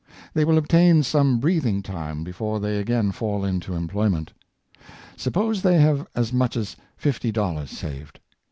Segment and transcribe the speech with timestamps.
[0.33, 4.33] They will obtain some breathing time be fore they again fall into employment.
[5.15, 8.19] Suppose they have as much as fifty dollars saved.